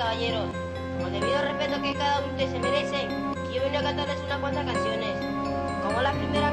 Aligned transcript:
caballeros, 0.00 0.48
como 0.96 1.10
debido 1.10 1.42
respeto 1.42 1.82
que 1.82 1.92
cada 1.92 2.20
uno 2.20 2.28
de 2.28 2.32
ustedes 2.32 2.50
se 2.52 2.58
merecen, 2.58 3.10
yo 3.52 3.60
vengo 3.60 3.78
a 3.80 3.82
cantarles 3.82 4.18
unas 4.24 4.38
cuantas 4.38 4.64
canciones, 4.64 5.14
como 5.84 6.00
la 6.00 6.12
primera 6.12 6.49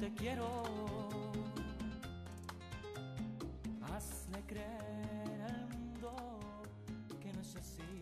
te 0.00 0.10
quiero. 0.14 0.48
Hazle 3.82 4.42
creer 4.46 5.42
al 5.46 5.68
mundo 5.68 6.62
que 7.20 7.30
no 7.34 7.40
es 7.42 7.56
así. 7.56 8.00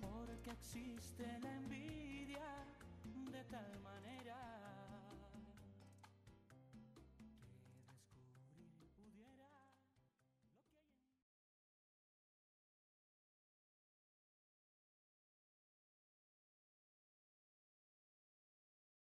Porque 0.00 0.50
existe 0.50 1.26
la. 1.42 1.47